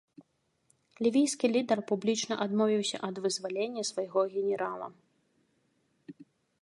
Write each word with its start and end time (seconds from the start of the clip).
Лівійскі 1.07 1.45
лідар 1.55 1.79
публічна 1.91 2.35
адмовіўся 2.45 2.97
ад 3.09 3.15
вызвалення 3.25 3.87
свайго 3.93 4.21
генерала. 4.35 4.87